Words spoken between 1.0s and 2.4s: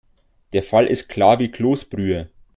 klar wie Kloßbrühe.